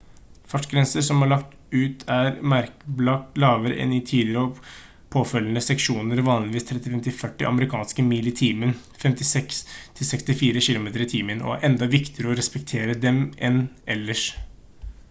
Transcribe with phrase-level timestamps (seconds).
[0.51, 4.71] fartsgrenser som er lagt ut er merkbart lavere enn i tidligere og
[5.17, 8.73] påfølgende seksjoner– vanligvis 35–40 amerikanske mil i timen
[9.05, 13.65] 56–64 km/t– og det er enda viktigere å respektere dem enn
[13.99, 14.27] ellers